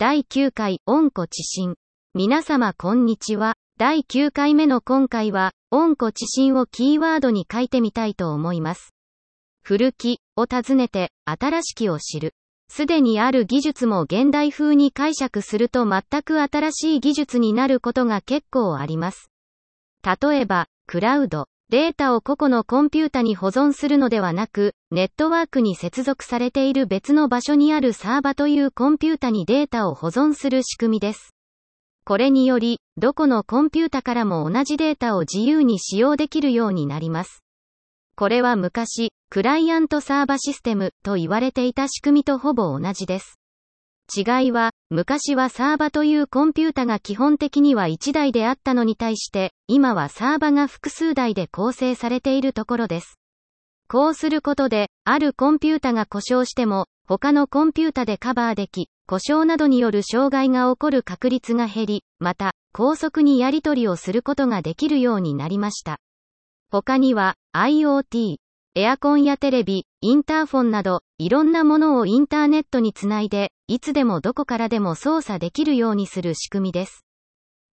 [0.00, 1.74] 第9回、温故知新。
[2.14, 3.56] 皆様こんにちは。
[3.76, 8.94] 第9回目の今回は、温故知新をキーワードに書いてみたいと思います。
[9.62, 12.32] 古きを訪ねて、新しきを知る。
[12.70, 19.30] すでにある技術も現代風に解釈すると全く新しい技術になることが結構あります。
[20.02, 21.46] 例えば、クラウド。
[21.70, 31.32] データを個々のコンピュータに保存するのではなく、ネットワークに接続されている別の場所にあるサーバというコンピュータにデータを保存する仕組みです。
[32.04, 37.44] これにより、どこのコンピュータからも同じデータを自由に使用できるようになります。
[38.16, 43.39] これは昔、クライアントサーバシステムと言われていた仕組みとほぼ同じです。
[44.14, 53.18] 違いは、昔はサーバというコンピュータが基本的には1台であったのに対して、今はサーバが複数台で構成されているところです。
[53.88, 65.98] こうすることで、あるコンピュータが故障しても、他のコンピュータでカバーでき、故障などによる障害が起こる確率が減り、また、高速にやり取りをすることができるようになりました。
[66.70, 68.36] 他には、IoT、
[68.76, 77.04] エアコンやテレビ、インターフォンなど、いろんなものをインターネットにつないで、いつでもどこからでも操作できるようにする仕組みです。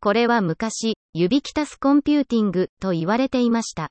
[0.00, 3.90] これは昔、指キタスコンピューティングと言われていました。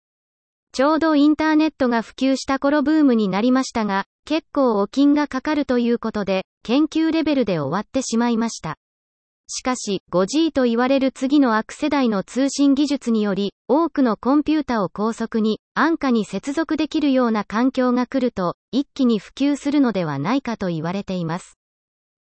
[0.73, 8.75] ちょうどインターネットが普及した頃ブームになりましたが、結構お金がかかるということで、研究レベルで終わってしまいました。
[9.47, 21.59] しかし、5G と言われる次の悪世代の通信技術により、多くのコンピュータを高速に、安価に接続できるような環境が来ると、一気に普及するのではないかと言われています。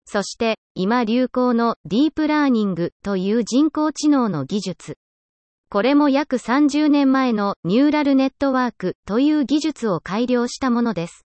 [0.06, 4.98] そして、今流行のディープラーニングという人工知能の技術。
[5.70, 11.24] これも約30年前のニューラルネットワークという技術を改良したものです。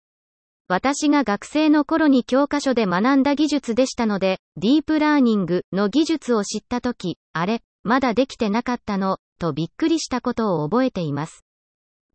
[0.68, 11.47] 私が学生の頃に教科書で学んだ技術でしたので、ディープラーニングの技術を知った時、あれ、まだできてなかったの、とびっくりしたことを覚えています。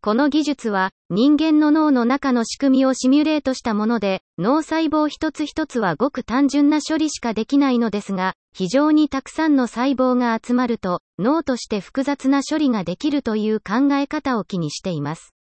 [0.04, 15.32] この技術は、人間の脳の中の仕組みをシミュレートしたもので、脳細胞一つ一つはごく単純な処理しかできないのですが、非常にたくさんの細胞が集まると、脳として複雑な処理ができるという考え方を気にしています。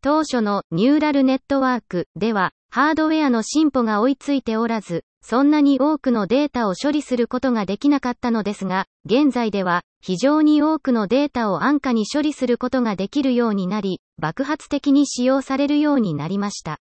[0.00, 16.78] 当初のニューラルネットワークでは、ハードウェアの進歩が追いついておらず、そんなに多くのデータを処理することができなかったのですが、現在では、非常に多くのデータを安価に処理することができるようになり、爆発的に使用されるようになりました。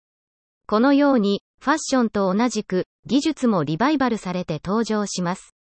[0.66, 5.54] このように、ファッションと同じく、技術もリバイバルされて登場します。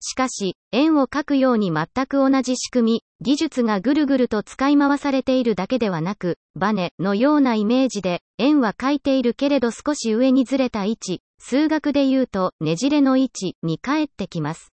[0.00, 14.72] しかし、円を描くように全く同じ仕組み、技術がぐるぐると使い回されているだけではなく、バネのようなイメージで、円は描いているけれど少し上にずれた位置、数学で言うとねじれの位置に帰ってきます。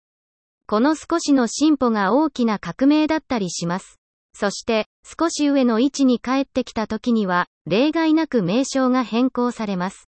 [0.66, 3.98] この少しの進歩が大きな革命だったりします。
[4.34, 10.10] そして、少し上の位置に帰ってきた時には、例外なく名称が変更されます。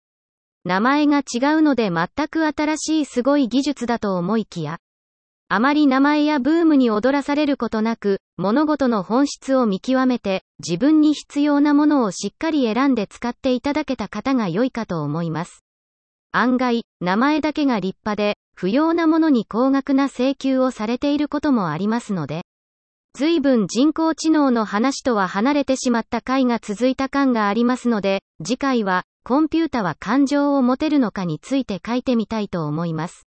[0.66, 4.80] 名前が違うので全く新しいすごい技術だと思いきや、
[5.50, 15.64] あまり名前やブームに踊らされることなく、物事の本質を見極めて、自分に必要なものをしっかり選んで使っていただけた方が良いかと思います。
[16.40, 22.44] 案外、名前だけが立派で、不要なものに高額な請求をされていることもありますので、
[23.16, 33.27] 随分人工知能の話とは離れてしまった回が続いた感がありますので、次回は、コンピュータは感情を持てるのかについて書いてみたいと思います。